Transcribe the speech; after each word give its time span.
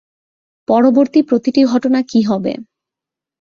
পরবর্তী 0.67 1.19
প্রতিটি 1.21 1.61
ঘটনা 1.63 1.99
কি 2.01 2.19
হবে। 2.21 2.53